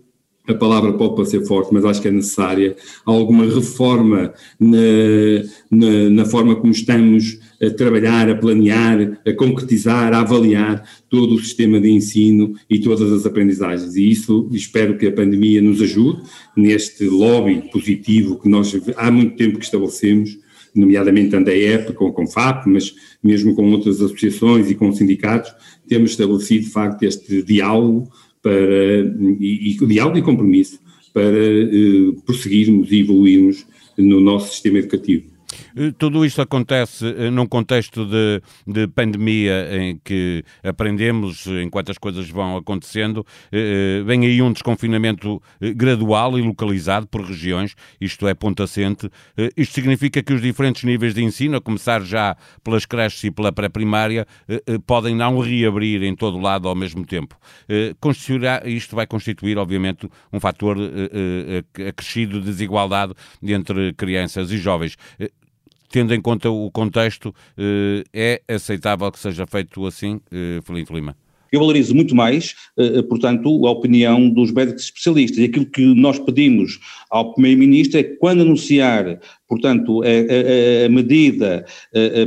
a 0.49 0.55
palavra 0.55 0.95
pode 0.95 1.15
parecer 1.15 1.45
forte, 1.45 1.73
mas 1.73 1.85
acho 1.85 2.01
que 2.01 2.09
é 2.09 2.11
necessária, 2.11 2.75
alguma 3.05 3.45
reforma 3.45 4.33
na, 4.59 4.79
na, 5.71 6.11
na, 6.11 6.25
forma 6.25 6.57
como 6.57 6.73
estamos 6.73 7.39
a 7.63 7.69
trabalhar, 7.69 8.31
a 8.31 8.35
planear, 8.35 9.21
a 9.27 9.33
concretizar, 9.35 10.15
a 10.15 10.21
avaliar 10.21 10.83
todo 11.11 11.35
o 11.35 11.39
sistema 11.39 11.79
de 11.79 11.91
ensino 11.91 12.55
e 12.69 12.79
todas 12.79 13.13
as 13.13 13.27
aprendizagens. 13.27 13.95
E 13.95 14.11
isso 14.11 14.49
espero 14.51 14.97
que 14.97 15.07
a 15.07 15.13
pandemia 15.13 15.61
nos 15.61 15.83
ajude 15.83 16.23
neste 16.57 17.05
lobby 17.05 17.69
positivo 17.71 18.39
que 18.41 18.49
nós 18.49 18.75
há 18.97 19.11
muito 19.11 19.37
tempo 19.37 19.59
que 19.59 19.65
estabelecemos 19.65 20.39
nomeadamente 20.75 21.35
a 21.35 21.39
ANDEEP, 21.39 21.93
com, 21.95 22.13
com 22.13 22.27
FAP, 22.27 22.67
mas 22.67 22.95
mesmo 23.23 23.55
com 23.55 23.71
outras 23.71 24.01
associações 24.01 24.71
e 24.71 24.75
com 24.75 24.93
sindicatos, 24.93 25.53
temos 25.89 26.11
estabelecido, 26.11 26.65
de 26.65 26.71
facto, 26.71 27.03
este 27.03 27.43
diálogo 27.43 28.11
para, 28.43 28.55
e, 29.41 29.71
e 29.71 29.87
diálogo 29.87 30.19
e 30.19 30.23
compromisso 30.23 30.81
para 31.13 31.37
eh, 31.37 32.13
prosseguirmos 32.25 32.93
e 32.93 33.01
evoluirmos 33.01 33.67
no 33.97 34.21
nosso 34.21 34.53
sistema 34.53 34.79
educativo. 34.79 35.38
Eh, 35.77 35.93
tudo 35.97 36.25
isto 36.25 36.43
acontece 36.43 37.07
eh, 37.07 37.31
num 37.31 37.47
contexto 37.47 38.05
de, 38.05 38.43
de, 38.67 38.87
pandemia 38.89 39.69
em 39.71 40.01
que 40.03 40.45
aprendemos 40.63 41.47
enquanto 41.47 41.91
as 41.91 41.99
coisas 41.99 42.29
vão 42.29 42.57
acontecendo. 42.57 43.25
Eh, 43.51 44.03
vem 44.05 44.27
aí 44.27 44.43
um 44.43 44.53
desconfinamento 44.53 45.41
gradual 45.75 46.39
e 46.39 46.43
localizado 46.43 47.07
por 47.07 47.23
regiões, 47.23 47.75
isto 48.01 48.27
é, 48.27 48.35
ponto 48.35 48.63
assente. 48.63 49.09
Isto 49.57 49.75
significa 49.75 50.23
que 50.23 50.33
os 50.33 50.41
diferentes 50.41 50.85
níveis 50.85 51.15
de 51.15 51.23
ensino, 51.23 51.57
a 51.57 51.61
começar 51.61 52.03
já 52.03 52.37
pelas 52.63 52.85
creches 52.85 53.25
e 53.25 53.31
pela 53.31 53.53
pré-primária, 53.53 54.27
podem 54.87 55.15
não 55.15 55.39
reabrir 55.39 56.03
em 56.03 56.15
todo 56.15 56.39
lado 56.39 56.69
ao 56.69 56.75
mesmo 56.75 57.05
tempo. 57.05 57.37
Isto 58.65 58.97
vai 58.97 59.07
constituir, 59.07 59.59
obviamente, 59.59 60.09
um 60.33 60.41
fator 60.41 60.77
acrescido 61.89 62.41
de 62.41 62.47
desigualdade 62.47 63.15
entre 63.43 63.93
crianças 63.95 64.51
e 64.51 64.59
jovens 64.59 64.97
tendo 65.89 66.15
em 66.15 66.21
conta 66.21 66.51
o 66.51 66.71
contexto, 66.71 67.35
eh, 67.57 68.05
é 68.13 68.55
aceitável 68.55 69.11
que 69.11 69.19
seja 69.19 69.47
feito 69.47 69.87
assim, 69.87 70.21
eh, 70.31 70.61
Felipe 70.65 70.93
Lima? 70.93 71.17
Eu 71.51 71.61
valorizo 71.61 71.95
muito 71.95 72.15
mais, 72.15 72.55
portanto, 73.09 73.67
a 73.67 73.71
opinião 73.71 74.29
dos 74.29 74.53
médicos 74.53 74.83
especialistas. 74.85 75.39
E 75.39 75.45
aquilo 75.45 75.65
que 75.65 75.83
nós 75.95 76.19
pedimos 76.19 76.79
ao 77.09 77.33
Primeiro-Ministro 77.33 78.01
é 78.01 78.03
que, 78.03 78.17
quando 78.17 78.43
anunciar 78.43 79.19
portanto, 79.49 80.03
a, 80.03 80.07
a, 80.07 80.87
a 80.87 80.89
medida 80.89 81.65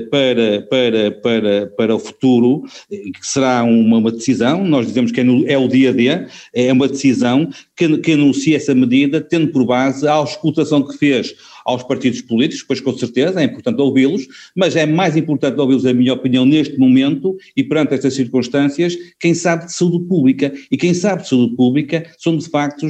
para, 0.10 0.62
para, 0.70 1.12
para, 1.12 1.68
para 1.68 1.96
o 1.96 2.00
futuro, 2.00 2.64
que 2.90 3.12
será 3.22 3.64
uma, 3.64 3.98
uma 3.98 4.12
decisão, 4.12 4.66
nós 4.66 4.88
dizemos 4.88 5.12
que 5.12 5.22
é, 5.22 5.24
no, 5.24 5.48
é, 5.48 5.58
o 5.58 5.68
dia 5.68 5.92
a 5.92 5.94
dia, 5.94 6.28
é 6.54 6.74
uma 6.74 6.88
decisão 6.88 7.50
que, 7.76 7.98
que 8.00 8.14
anuncia 8.14 8.58
essa 8.58 8.74
medida, 8.74 9.22
tendo 9.22 9.50
por 9.50 9.66
base 9.66 10.08
a 10.08 10.14
auscultação 10.14 10.82
que 10.82 10.98
fez 10.98 11.36
aos 11.66 11.84
partidos 11.84 12.22
políticos, 12.22 12.64
pois 12.68 12.82
com 12.82 12.98
certeza 12.98 13.40
é 13.40 13.44
importante 13.44 13.80
ouvi-los, 13.80 14.28
mas 14.56 14.76
é 14.76 14.86
mais 14.86 15.16
importante 15.16 15.60
ouvi-los, 15.60 15.84
na 15.84 15.94
minha 15.94 16.14
opinião, 16.14 16.46
neste 16.46 16.78
momento 16.78 17.38
e 17.56 17.64
perante 17.64 17.94
estas 17.94 18.16
circunstâncias, 18.16 18.98
quem 19.20 19.34
sabe 19.34 19.66
de 19.66 19.74
saúde 19.74 20.06
pública. 20.08 20.52
E 20.72 20.78
quem 20.78 20.94
sabe 20.94 21.22
de 21.22 21.30
saúde 21.30 21.56
pública 21.56 22.04
são 22.18 22.36
de 22.36 22.50
facto, 22.50 22.88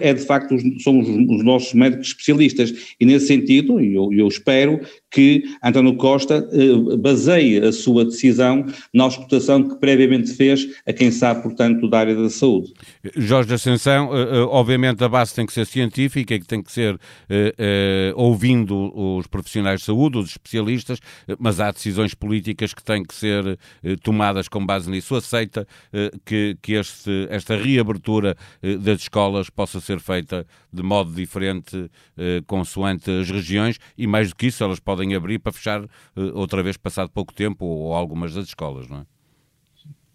é 0.00 0.12
de 0.12 0.24
facto, 0.24 0.56
são 0.82 0.98
os, 0.98 1.08
os 1.08 1.44
nossos 1.44 1.72
médicos 1.74 2.08
especialistas. 2.08 2.74
E 2.98 3.06
nesse 3.06 3.26
sentido, 3.26 3.51
eu, 3.80 4.12
eu 4.12 4.28
espero 4.28 4.80
que 5.12 5.44
António 5.62 5.94
Costa 5.96 6.48
eh, 6.50 6.96
baseie 6.96 7.62
a 7.62 7.70
sua 7.70 8.04
decisão 8.04 8.66
na 8.92 9.04
auscultação 9.04 9.68
que 9.68 9.76
previamente 9.76 10.32
fez 10.32 10.66
a 10.86 10.92
quem 10.92 11.10
sabe, 11.10 11.42
portanto, 11.42 11.88
da 11.88 11.98
área 11.98 12.16
da 12.16 12.30
saúde. 12.30 12.72
Jorge 13.14 13.52
Ascensão, 13.52 14.10
eh, 14.16 14.38
eh, 14.38 14.40
obviamente 14.40 15.04
a 15.04 15.08
base 15.08 15.34
tem 15.34 15.44
que 15.44 15.52
ser 15.52 15.66
científica 15.66 16.34
e 16.34 16.40
que 16.40 16.46
tem 16.46 16.62
que 16.62 16.72
ser 16.72 16.98
ouvindo 18.14 18.92
os 18.94 19.26
profissionais 19.26 19.80
de 19.80 19.86
saúde, 19.86 20.16
os 20.16 20.30
especialistas, 20.30 20.98
mas 21.38 21.60
há 21.60 21.70
decisões 21.70 22.14
políticas 22.14 22.72
que 22.72 22.82
têm 22.82 23.02
que 23.02 23.14
ser 23.14 23.58
tomadas 24.02 24.48
com 24.48 24.64
base 24.64 24.90
nisso. 24.90 25.14
Aceita 25.14 25.66
que, 26.24 26.56
que 26.62 26.74
este, 26.74 27.26
esta 27.28 27.56
reabertura 27.56 28.36
das 28.80 29.02
escolas 29.02 29.50
possa 29.50 29.80
ser 29.80 30.00
feita 30.00 30.46
de 30.72 30.82
modo 30.82 31.12
diferente 31.12 31.90
consoante 32.46 33.10
as 33.10 33.28
regiões 33.28 33.78
e 33.98 34.06
mais 34.06 34.30
do 34.30 34.36
que 34.36 34.46
isso, 34.46 34.62
elas 34.62 34.80
podem 34.80 35.01
podem 35.02 35.14
abrir 35.14 35.38
para 35.38 35.52
fechar 35.52 35.82
uh, 35.84 35.88
outra 36.34 36.62
vez 36.62 36.76
passado 36.76 37.10
pouco 37.12 37.34
tempo 37.34 37.64
ou, 37.64 37.92
algumas 37.92 38.34
das 38.34 38.46
escolas, 38.46 38.88
não 38.88 38.98
é? 38.98 39.06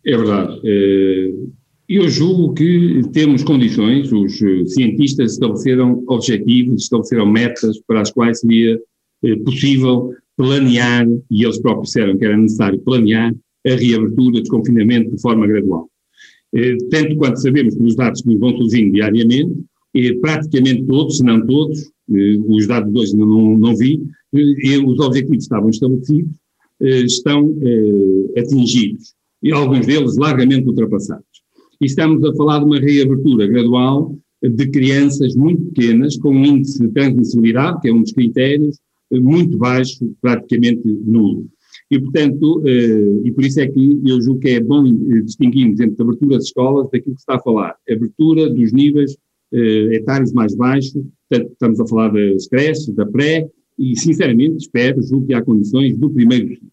É 0.05 0.15
verdade. 0.15 0.61
Eh, 0.63 1.33
eu 1.89 2.07
julgo 2.09 2.53
que 2.53 3.01
temos 3.11 3.43
condições, 3.43 4.09
os 4.13 4.41
eh, 4.41 4.65
cientistas 4.67 5.33
estabeleceram 5.33 6.01
objetivos, 6.07 6.83
estabeleceram 6.83 7.25
metas 7.25 7.77
para 7.85 8.01
as 8.01 8.11
quais 8.11 8.39
seria 8.39 8.79
possível 9.43 10.13
planear, 10.37 11.05
e 11.29 11.43
eles 11.43 11.59
próprios 11.59 11.89
disseram 11.89 12.17
que 12.17 12.23
era 12.23 12.37
necessário 12.37 12.79
planear, 12.79 13.35
a 13.65 13.75
reabertura, 13.75 14.39
desconfinamento 14.39 15.11
de 15.13 15.21
forma 15.21 15.45
gradual. 15.45 15.89
Tanto 16.89 17.17
quanto 17.17 17.41
sabemos 17.41 17.75
pelos 17.75 17.95
dados 17.95 18.21
que 18.21 18.29
nos 18.29 18.39
vão 18.39 18.55
surgindo 18.55 18.93
diariamente, 18.93 19.51
praticamente 20.21 20.85
todos, 20.85 21.17
se 21.17 21.23
não 21.23 21.45
todos, 21.45 21.91
os 22.47 22.67
dados 22.67 22.93
de 22.93 22.99
hoje 22.99 23.17
não, 23.17 23.57
não 23.57 23.75
vi, 23.75 23.99
e 24.33 24.77
os 24.77 24.99
objetivos 24.99 25.43
estavam 25.43 25.69
estabelecidos, 25.69 26.35
eh, 26.79 27.01
estão 27.01 27.55
eh, 27.61 28.39
atingidos, 28.39 29.13
e 29.41 29.51
alguns 29.51 29.85
deles 29.85 30.15
largamente 30.17 30.67
ultrapassados. 30.67 31.25
E 31.81 31.85
estamos 31.85 32.23
a 32.23 32.35
falar 32.35 32.59
de 32.59 32.65
uma 32.65 32.79
reabertura 32.79 33.47
gradual 33.47 34.15
de 34.41 34.67
crianças 34.69 35.35
muito 35.35 35.63
pequenas, 35.65 36.17
com 36.17 36.29
um 36.29 36.45
índice 36.45 36.79
de 36.79 36.89
transmissibilidade, 36.89 37.81
que 37.81 37.89
é 37.89 37.93
um 37.93 38.01
dos 38.01 38.11
critérios, 38.11 38.77
eh, 39.11 39.19
muito 39.19 39.57
baixo, 39.57 40.13
praticamente 40.21 40.81
nulo. 40.85 41.47
E, 41.89 41.99
portanto, 41.99 42.63
e 43.23 43.31
por 43.31 43.45
isso 43.45 43.61
é 43.61 43.67
que 43.67 44.01
eu 44.05 44.21
julgo 44.21 44.41
que 44.41 44.49
é 44.49 44.59
bom 44.59 44.83
distinguirmos 45.23 45.79
entre 45.79 46.03
abertura 46.03 46.35
das 46.35 46.45
escolas 46.45 46.89
daquilo 46.91 47.15
que 47.15 47.21
está 47.21 47.35
a 47.35 47.41
falar. 47.41 47.75
Abertura 47.89 48.49
dos 48.49 48.73
níveis 48.73 49.15
etários 49.53 50.33
mais 50.33 50.53
baixos, 50.53 51.01
portanto, 51.29 51.53
estamos 51.53 51.79
a 51.79 51.87
falar 51.87 52.09
das 52.09 52.45
creches, 52.47 52.93
da 52.93 53.05
pré, 53.05 53.49
e, 53.77 53.95
sinceramente, 53.95 54.57
espero, 54.57 55.01
julgo 55.01 55.27
que 55.27 55.33
há 55.33 55.41
condições 55.41 55.97
do 55.97 56.09
primeiro 56.09 56.49
ciclo. 56.49 56.67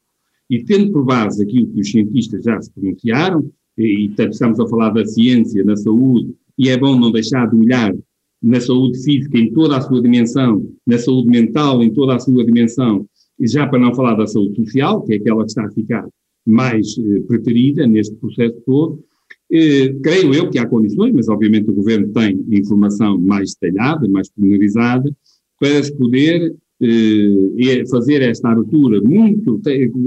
E 0.51 0.63
tendo 0.65 0.93
por 0.93 1.05
base 1.05 1.43
aquilo 1.43 1.69
que 1.69 1.81
os 1.81 1.91
cientistas 1.91 2.45
já 2.45 2.61
se 2.61 2.71
pronunciaram, 2.73 3.51
e, 3.77 4.07
e 4.07 4.15
estamos 4.31 4.61
a 4.61 4.67
falar 4.67 4.91
da 4.91 5.05
ciência, 5.05 5.65
na 5.65 5.77
saúde, 5.77 6.35
e 6.57 6.69
é 6.69 6.79
bom 6.79 6.99
não 6.99 7.11
deixar 7.11 7.49
de 7.51 7.57
olhar 7.57 7.95
na 8.43 8.61
saúde 8.61 9.03
física 9.03 9.39
em 9.39 9.53
toda 9.53 9.77
a 9.77 9.81
sua 9.81 10.03
dimensão, 10.03 10.71
na 10.87 10.99
saúde 10.99 11.29
mental 11.29 11.83
em 11.83 11.93
toda 11.93 12.15
a 12.15 12.19
sua 12.19 12.45
dimensão, 12.45 13.07
já 13.41 13.67
para 13.67 13.79
não 13.79 13.95
falar 13.95 14.15
da 14.15 14.27
saúde 14.27 14.57
social, 14.57 15.03
que 15.03 15.15
é 15.15 15.17
aquela 15.17 15.45
que 15.45 15.51
está 15.51 15.65
a 15.65 15.71
ficar 15.71 16.07
mais 16.47 16.95
eh, 16.99 17.21
preterida 17.27 17.87
neste 17.87 18.15
processo 18.17 18.61
todo, 18.67 19.03
eh, 19.51 19.95
creio 20.03 20.35
eu 20.35 20.51
que 20.51 20.59
há 20.59 20.67
condições, 20.67 21.13
mas 21.15 21.29
obviamente 21.29 21.71
o 21.71 21.75
Governo 21.75 22.13
tem 22.13 22.45
informação 22.51 23.19
mais 23.19 23.55
detalhada, 23.55 24.07
mais 24.09 24.31
pormenorizada, 24.31 25.11
para 25.59 25.83
se 25.83 25.97
poder 25.97 26.55
eh, 26.83 27.85
fazer 27.91 28.23
esta 28.23 28.51
abertura 28.51 29.01
muito, 29.01 29.61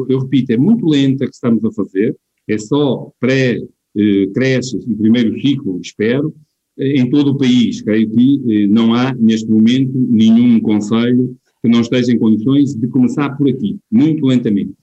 eu 0.10 0.20
repito, 0.20 0.52
é 0.52 0.58
muito 0.58 0.86
lenta 0.86 1.26
que 1.26 1.34
estamos 1.34 1.64
a 1.64 1.72
fazer, 1.72 2.16
é 2.48 2.58
só 2.58 3.12
pré-creches 3.20 4.74
eh, 4.74 4.92
e 4.92 4.96
primeiro 4.96 5.40
ciclo, 5.40 5.80
espero, 5.82 6.34
eh, 6.78 7.00
em 7.00 7.10
todo 7.10 7.32
o 7.32 7.38
país. 7.38 7.82
Creio 7.82 8.10
que 8.10 8.68
não 8.68 8.94
há, 8.94 9.14
neste 9.14 9.50
momento, 9.50 9.94
nenhum 9.98 10.60
conselho 10.60 11.36
que 11.62 11.70
não 11.70 11.82
esteja 11.82 12.12
em 12.12 12.20
condições 12.20 12.76
de 12.76 12.88
começar 12.88 13.30
por 13.38 13.50
aqui, 13.50 13.78
muito 13.92 14.26
lentamente. 14.26 14.74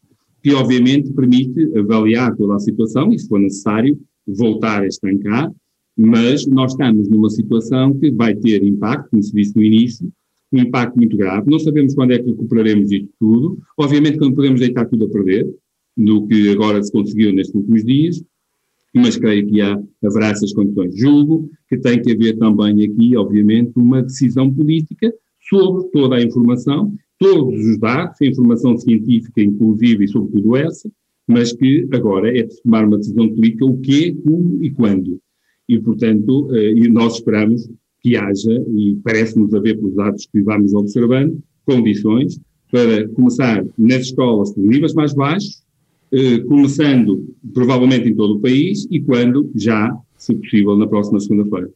Que, 0.42 0.52
obviamente, 0.52 1.12
permite 1.12 1.78
avaliar 1.78 2.36
toda 2.36 2.56
a 2.56 2.58
situação 2.58 3.12
e, 3.12 3.18
se 3.18 3.28
for 3.28 3.40
necessário, 3.40 3.98
voltar 4.26 4.82
a 4.82 4.86
estancar, 4.86 5.50
mas 5.96 6.46
nós 6.46 6.72
estamos 6.72 7.08
numa 7.08 7.30
situação 7.30 7.94
que 7.98 8.10
vai 8.10 8.34
ter 8.34 8.62
impacto, 8.64 9.10
como 9.10 9.22
se 9.22 9.32
disse 9.32 9.54
no 9.54 9.62
início, 9.62 10.10
um 10.56 10.60
impacto 10.60 10.96
muito 10.96 11.16
grave. 11.16 11.50
Não 11.50 11.58
sabemos 11.58 11.94
quando 11.94 12.12
é 12.12 12.18
que 12.18 12.30
recuperaremos 12.30 12.90
isto 12.90 13.08
tudo. 13.18 13.58
Obviamente 13.78 14.18
que 14.18 14.24
não 14.24 14.34
podemos 14.34 14.60
deitar 14.60 14.86
tudo 14.86 15.06
a 15.06 15.10
perder, 15.10 15.48
do 15.96 16.26
que 16.26 16.48
agora 16.50 16.82
se 16.82 16.90
conseguiu 16.90 17.32
nestes 17.32 17.54
últimos 17.54 17.84
dias, 17.84 18.24
mas 18.94 19.16
creio 19.16 19.46
que 19.46 19.60
há, 19.60 19.80
haverá 20.04 20.28
essas 20.28 20.52
condições. 20.52 20.96
Julgo 20.96 21.50
que 21.68 21.78
tem 21.78 22.00
que 22.00 22.12
haver 22.12 22.36
também 22.38 22.84
aqui, 22.84 23.16
obviamente, 23.16 23.72
uma 23.76 24.02
decisão 24.02 24.52
política 24.52 25.12
sobre 25.48 25.88
toda 25.90 26.16
a 26.16 26.22
informação, 26.22 26.94
todos 27.18 27.64
os 27.64 27.78
dados, 27.78 28.16
a 28.20 28.26
informação 28.26 28.76
científica 28.76 29.40
inclusive 29.40 30.04
e 30.04 30.08
sobretudo 30.08 30.56
essa, 30.56 30.90
mas 31.26 31.52
que 31.52 31.88
agora 31.92 32.36
é 32.36 32.42
de 32.42 32.62
tomar 32.62 32.86
uma 32.86 32.98
decisão 32.98 33.28
política 33.28 33.64
o 33.64 33.80
quê, 33.80 34.16
como 34.24 34.62
e 34.62 34.70
quando. 34.70 35.18
E, 35.68 35.78
portanto, 35.78 36.54
eh, 36.54 36.72
e 36.72 36.88
nós 36.88 37.14
esperamos 37.14 37.68
que 38.04 38.18
haja, 38.18 38.52
e 38.68 38.98
parece-nos 39.02 39.54
haver 39.54 39.78
pelos 39.78 39.94
dados 39.94 40.28
que 40.30 40.42
vamos 40.42 40.74
observando, 40.74 41.42
condições 41.64 42.38
para 42.70 43.08
começar 43.08 43.64
nas 43.78 44.02
escolas 44.02 44.52
de 44.52 44.60
níveis 44.60 44.92
mais 44.92 45.14
baixos, 45.14 45.62
eh, 46.12 46.40
começando 46.40 47.34
provavelmente 47.54 48.10
em 48.10 48.14
todo 48.14 48.34
o 48.34 48.40
país 48.40 48.86
e 48.90 49.00
quando 49.00 49.50
já, 49.54 49.90
se 50.24 50.34
possível, 50.34 50.76
na 50.76 50.86
próxima 50.86 51.20
segunda-feira. 51.20 51.70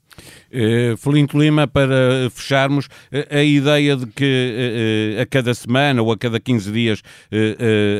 Uh, 0.49 0.97
Felinto 0.97 1.39
Lima, 1.39 1.67
para 1.67 2.31
fecharmos, 2.31 2.87
uh, 2.87 3.37
a 3.37 3.43
ideia 3.43 3.97
de 3.97 4.07
que 4.07 5.17
uh, 5.19 5.21
a 5.21 5.27
cada 5.27 5.53
semana 5.53 6.01
ou 6.01 6.11
a 6.11 6.17
cada 6.17 6.41
15 6.41 6.73
dias 6.73 7.03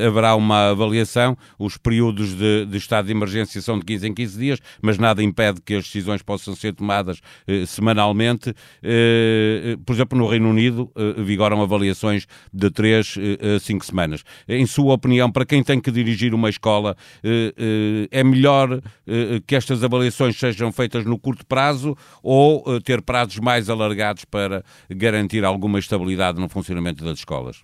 haverá 0.07 0.35
uma 0.35 0.71
avaliação, 0.71 1.37
os 1.59 1.77
períodos 1.77 2.35
de, 2.35 2.65
de, 2.67 2.77
estado 2.79 3.07
de 3.07 3.13
emergência 3.13 3.61
são 3.61 3.79
de 3.79 3.85
15 3.85 4.09
em 4.09 4.15
15 4.15 4.39
dias, 4.39 4.59
mas 4.81 4.99
nada 4.99 5.23
impede 5.23 5.61
que 5.61 5.75
as 5.75 5.85
decisões 5.85 6.23
possam 6.23 6.55
ser 6.55 6.75
tomadas 6.75 7.21
semanalmente. 7.67 8.55
por 9.85 9.93
exemplo, 9.93 10.19
no 10.19 10.27
Reino 10.27 10.49
Unido 10.49 10.91
vigoram 11.19 11.61
avaliações 11.63 12.27
de 12.53 12.71
3 12.71 13.19
a 13.57 13.61
5 13.61 13.85
semanas. 13.85 14.25
Em 14.49 14.67
sua 14.67 14.95
opinião, 14.95 15.31
para 15.31 15.45
quem 15.45 15.63
tem 15.63 15.81
que 15.81 15.91
dirigir 15.91 16.35
uma 16.35 16.49
escola, 16.49 16.97
é 18.11 18.25
melhor 18.25 18.81
que 19.47 19.55
estas 19.55 19.85
avaliações 19.85 20.38
sejam 20.39 20.73
feitas 20.73 21.05
no 21.05 21.19
curto 21.19 21.45
prazo 21.47 21.97
ou 22.23 22.63
uh, 22.67 22.81
ter 22.81 23.03
prazos 23.03 23.39
mais 23.39 23.69
alargados 23.69 24.25
para 24.25 24.65
garantir 24.91 25.45
alguma 25.45 25.79
estabilidade 25.79 26.41
no 26.41 26.49
funcionamento 26.49 27.05
das 27.05 27.19
escolas? 27.19 27.63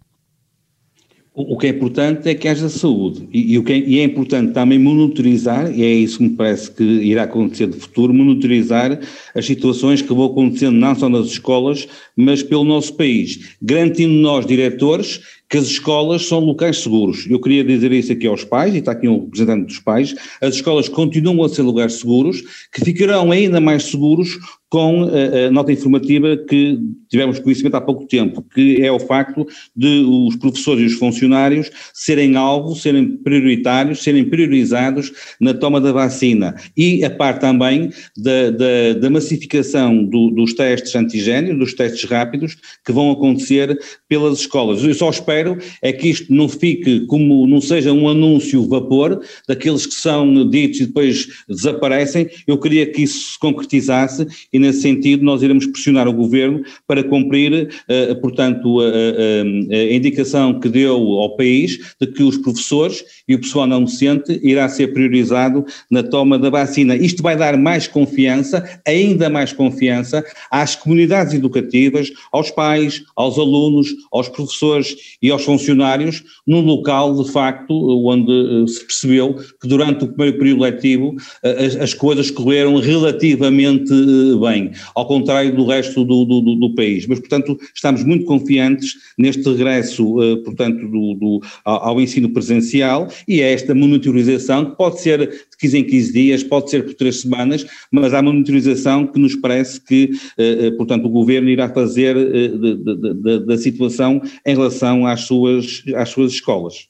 O, 1.36 1.58
que 1.58 1.66
é 1.66 1.70
importante 1.70 2.28
é 2.28 2.34
que 2.36 2.46
haja 2.46 2.68
saúde 2.68 3.28
e, 3.32 3.54
e, 3.54 3.58
o 3.58 3.64
que 3.64 3.72
é, 3.72 3.78
e 3.78 3.98
é 3.98 4.04
importante 4.04 4.52
também 4.52 4.78
monitorizar, 4.78 5.68
e 5.68 5.82
é 5.82 5.92
isso 5.92 6.18
que 6.18 6.24
me 6.24 6.30
parece 6.30 6.70
que 6.70 6.84
irá 6.84 7.24
acontecer 7.24 7.66
de 7.66 7.76
futuro, 7.76 8.14
monitorizar 8.14 9.00
as 9.34 9.44
situações 9.44 10.00
que 10.00 10.14
vão 10.14 10.26
acontecendo 10.26 10.76
não 10.76 10.94
só 10.94 11.08
nas 11.08 11.26
escolas, 11.26 11.88
mas 12.16 12.40
pelo 12.40 12.62
nosso 12.62 12.94
país, 12.94 13.56
garantindo 13.60 14.14
nós, 14.14 14.46
diretores, 14.46 15.22
que 15.48 15.58
as 15.58 15.66
escolas 15.66 16.26
são 16.26 16.40
locais 16.40 16.78
seguros. 16.78 17.26
Eu 17.28 17.40
queria 17.40 17.62
dizer 17.64 17.92
isso 17.92 18.12
aqui 18.12 18.26
aos 18.26 18.44
pais, 18.44 18.74
e 18.74 18.78
está 18.78 18.92
aqui 18.92 19.08
um 19.08 19.24
representante 19.24 19.66
dos 19.66 19.78
pais, 19.78 20.14
as 20.40 20.54
escolas 20.54 20.88
continuam 20.88 21.44
a 21.44 21.48
ser 21.48 21.62
lugares 21.62 21.94
seguros, 21.94 22.42
que 22.72 22.84
ficarão 22.84 23.30
ainda 23.30 23.60
mais 23.60 23.84
seguros 23.84 24.38
com 24.68 25.04
a, 25.04 25.46
a, 25.46 25.50
nota 25.52 25.70
informativa 25.70 26.36
que 26.36 26.80
tivemos 27.08 27.38
conhecimento 27.38 27.76
há 27.76 27.80
pouco 27.80 28.06
tempo, 28.06 28.42
que 28.42 28.82
é 28.82 28.90
o 28.90 28.98
facto 28.98 29.46
de 29.76 30.04
os 30.04 30.34
professores 30.34 30.82
e 30.82 30.86
os 30.86 30.98
funcionários 30.98 31.70
serem 31.92 32.34
alvo, 32.34 32.74
serem 32.74 33.16
prioritários, 33.18 34.02
serem 34.02 34.24
priorizados 34.24 35.12
na 35.40 35.54
toma 35.54 35.80
da 35.80 35.92
vacina. 35.92 36.56
E 36.76 37.04
a 37.04 37.10
par 37.10 37.38
também 37.38 37.90
da, 38.16 38.50
da, 38.50 38.92
da 39.00 39.10
massificação 39.10 40.04
do, 40.04 40.30
dos 40.30 40.54
testes 40.54 40.96
antigénios, 40.96 41.56
dos 41.56 41.74
testes 41.74 42.10
rápidos, 42.10 42.56
que 42.84 42.90
vão 42.90 43.12
acontecer 43.12 43.78
pelas 44.08 44.40
escolas. 44.40 44.82
Eu 44.82 44.94
só 44.94 45.08
espero 45.08 45.33
é 45.82 45.92
que 45.92 46.08
isto 46.08 46.32
não 46.32 46.48
fique 46.48 47.06
como, 47.06 47.46
não 47.46 47.60
seja 47.60 47.92
um 47.92 48.08
anúncio 48.08 48.66
vapor, 48.68 49.20
daqueles 49.48 49.86
que 49.86 49.94
são 49.94 50.48
ditos 50.48 50.80
e 50.80 50.86
depois 50.86 51.26
desaparecem. 51.48 52.28
Eu 52.46 52.58
queria 52.58 52.86
que 52.86 53.02
isso 53.02 53.32
se 53.32 53.38
concretizasse 53.38 54.26
e 54.52 54.58
nesse 54.58 54.82
sentido, 54.82 55.24
nós 55.24 55.42
iremos 55.42 55.66
pressionar 55.66 56.08
o 56.08 56.12
Governo 56.12 56.62
para 56.86 57.02
cumprir, 57.02 57.68
uh, 57.88 58.20
portanto, 58.20 58.80
a, 58.80 58.84
a, 58.84 59.76
a, 59.76 59.94
indicação 59.94 60.60
que 60.60 60.68
deu 60.68 60.96
ao 60.96 61.36
país 61.36 61.78
de 62.00 62.06
que 62.06 62.22
os 62.22 62.36
professores 62.38 63.04
e 63.28 63.34
o 63.34 63.40
pessoal 63.40 63.66
não 63.66 63.84
docente 63.84 64.40
irá 64.42 64.68
ser 64.68 64.92
priorizado 64.92 65.64
na 65.90 66.02
toma 66.02 66.38
da 66.38 66.50
vacina. 66.50 66.96
Isto 66.96 67.22
vai 67.22 67.36
dar 67.36 67.56
mais 67.56 67.86
confiança, 67.86 68.64
ainda 68.86 69.28
mais 69.28 69.52
confiança, 69.52 70.24
às 70.50 70.74
comunidades 70.74 71.34
educativas, 71.34 72.12
aos 72.32 72.50
pais, 72.50 73.02
aos 73.16 73.38
alunos, 73.38 73.94
aos 74.12 74.28
professores 74.28 74.96
e 75.24 75.30
aos 75.30 75.42
funcionários, 75.42 76.22
num 76.46 76.60
local, 76.60 77.22
de 77.22 77.32
facto, 77.32 77.72
onde 78.06 78.30
uh, 78.30 78.68
se 78.68 78.84
percebeu 78.84 79.34
que 79.34 79.66
durante 79.66 80.04
o 80.04 80.08
primeiro 80.08 80.38
período 80.38 80.60
letivo 80.60 81.08
uh, 81.08 81.64
as, 81.64 81.76
as 81.76 81.94
coisas 81.94 82.30
correram 82.30 82.76
relativamente 82.76 83.90
bem 84.38 84.54
bem, 84.54 84.70
ao 84.94 85.06
contrário 85.06 85.54
do 85.54 85.64
resto 85.66 86.04
do, 86.04 86.24
do, 86.24 86.40
do, 86.40 86.74
país. 86.74 87.06
Mas, 87.06 87.18
portanto, 87.18 87.58
estamos 87.74 88.04
muito 88.04 88.24
confiantes 88.24 88.92
neste 89.18 89.42
regresso, 89.48 90.14
portanto, 90.44 90.86
do, 90.88 91.14
do 91.14 91.40
ao, 91.64 91.88
ao, 91.88 92.00
ensino 92.00 92.28
presencial 92.30 93.08
e 93.26 93.42
a 93.42 93.48
esta 93.48 93.74
monitorização, 93.74 94.66
que 94.66 94.76
pode 94.76 95.00
ser 95.00 95.46
de 95.54 95.58
15 95.58 95.78
em 95.78 95.84
15 95.84 96.12
dias, 96.12 96.42
pode 96.42 96.70
ser 96.70 96.84
por 96.84 96.94
três 96.94 97.20
semanas, 97.20 97.64
mas 97.90 98.12
há 98.12 98.22
monitorização 98.22 99.06
que 99.06 99.18
nos 99.18 99.36
parece 99.36 99.80
que, 99.80 100.10
uh, 100.38 100.76
portanto, 100.76 101.06
o 101.06 101.10
Governo 101.10 101.48
irá 101.48 101.68
fazer 101.68 102.16
uh, 102.16 103.40
da 103.46 103.56
situação 103.56 104.20
em 104.44 104.54
relação 104.54 105.06
às 105.06 105.22
suas, 105.22 105.82
às 105.94 106.08
suas 106.08 106.32
escolas. 106.32 106.88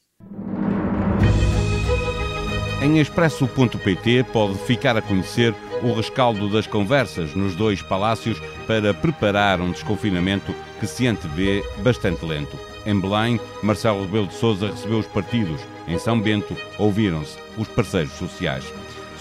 Em 2.83 2.99
expresso.pt 2.99 4.25
pode 4.31 4.57
ficar 4.59 4.95
a 4.95 5.01
conhecer 5.01 5.55
o 5.85 5.93
rescaldo 5.93 6.49
das 6.49 6.65
conversas 6.65 7.35
nos 7.35 7.55
dois 7.55 7.79
palácios 7.79 8.41
para 8.65 8.91
preparar 8.91 9.61
um 9.61 9.71
desconfinamento 9.71 10.53
que 10.79 10.87
se 10.87 11.05
antevê 11.05 11.63
bastante 11.83 12.25
lento. 12.25 12.57
Em 12.87 12.99
Belém, 12.99 13.39
Marcelo 13.61 14.01
Rebelo 14.01 14.27
de 14.27 14.33
Sousa 14.33 14.71
recebeu 14.71 14.97
os 14.97 15.05
partidos. 15.05 15.61
Em 15.87 15.99
São 15.99 16.19
Bento, 16.19 16.57
ouviram-se 16.79 17.37
os 17.55 17.67
parceiros 17.67 18.13
sociais. 18.13 18.65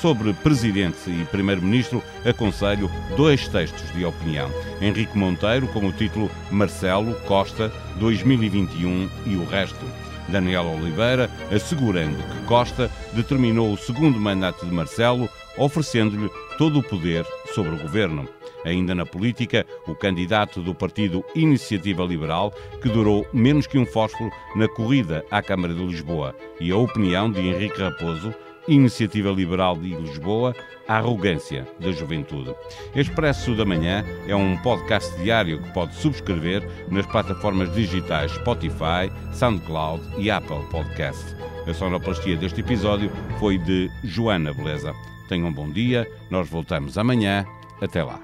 Sobre 0.00 0.33
Presidente 0.33 1.11
e 1.11 1.26
Primeiro-Ministro, 1.26 2.02
aconselho 2.25 2.90
dois 3.14 3.47
textos 3.47 3.92
de 3.92 4.04
opinião. 4.04 4.50
Henrique 4.80 5.16
Monteiro, 5.16 5.68
com 5.68 5.87
o 5.87 5.92
título 5.92 6.30
Marcelo 6.50 7.14
Costa 7.26 7.71
2021 7.97 9.11
e 9.26 9.37
o 9.37 9.44
resto. 9.44 9.85
Daniel 10.28 10.66
Oliveira, 10.66 11.30
assegurando 11.54 12.16
que 12.16 12.47
Costa 12.47 12.90
determinou 13.12 13.73
o 13.73 13.76
segundo 13.76 14.18
mandato 14.18 14.64
de 14.64 14.73
Marcelo, 14.73 15.28
oferecendo-lhe 15.56 16.30
todo 16.58 16.78
o 16.78 16.82
poder 16.82 17.26
sobre 17.54 17.75
o 17.75 17.78
governo. 17.78 18.28
Ainda 18.64 18.94
na 18.94 19.04
política, 19.04 19.66
o 19.87 19.94
candidato 19.94 20.62
do 20.62 20.75
partido 20.75 21.25
Iniciativa 21.34 22.02
Liberal, 22.02 22.52
que 22.80 22.88
durou 22.88 23.26
menos 23.32 23.66
que 23.66 23.78
um 23.78 23.84
fósforo 23.84 24.30
na 24.56 24.66
corrida 24.68 25.25
à 25.30 25.42
Câmara 25.42 25.75
de 25.75 25.84
Lisboa, 25.84 26.34
e 26.61 26.70
a 26.70 26.76
opinião 26.76 27.30
de 27.30 27.40
Henrique 27.40 27.80
Raposo, 27.80 28.34
Iniciativa 28.66 29.30
Liberal 29.30 29.76
de 29.76 29.94
Lisboa, 29.94 30.54
a 30.88 30.96
arrogância 30.96 31.66
da 31.78 31.92
juventude. 31.92 32.54
Expresso 32.94 33.54
da 33.54 33.64
Manhã 33.64 34.04
é 34.26 34.34
um 34.34 34.56
podcast 34.58 35.14
diário 35.23 35.62
que 35.62 35.73
pode 35.75 35.94
subscrever 35.96 36.66
nas 36.90 37.04
plataformas 37.06 37.73
digitais 37.75 38.32
Spotify, 38.32 39.12
SoundCloud 39.32 40.02
e 40.16 40.30
Apple 40.30 40.64
Podcast. 40.70 41.37
A 41.66 41.75
sonoplastia 41.75 42.37
deste 42.37 42.61
episódio 42.61 43.11
foi 43.38 43.58
de 43.58 43.90
Joana 44.02 44.52
Beleza. 44.52 44.94
Tenham 45.28 45.49
um 45.49 45.52
bom 45.52 45.71
dia, 45.71 46.11
nós 46.31 46.49
voltamos 46.49 46.99
amanhã. 46.99 47.47
Até 47.81 48.02
lá. 48.02 48.21